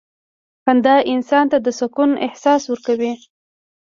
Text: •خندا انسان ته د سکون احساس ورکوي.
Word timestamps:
•خندا 0.63 0.95
انسان 1.13 1.45
ته 1.51 1.57
د 1.65 1.67
سکون 1.79 2.11
احساس 2.25 2.61
ورکوي. 2.67 3.13